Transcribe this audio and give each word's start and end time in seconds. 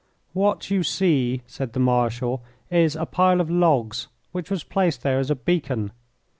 "What 0.33 0.71
you 0.71 0.81
see," 0.81 1.43
said 1.45 1.73
the 1.73 1.79
Marshal, 1.79 2.41
"is 2.71 2.95
a 2.95 3.05
pile 3.05 3.39
of 3.39 3.51
logs 3.51 4.07
which 4.31 4.49
was 4.49 4.63
placed 4.63 5.03
there 5.03 5.19
as 5.19 5.29
a 5.29 5.35
beacon. 5.35 5.91